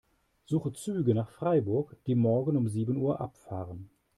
Suche 0.45 0.73
Züge 0.73 1.13
nach 1.13 1.29
Freiburg, 1.29 1.95
die 2.07 2.15
morgen 2.15 2.57
um 2.57 2.67
sieben 2.67 2.97
Uhr 2.97 3.21
abfahren. 3.21 3.87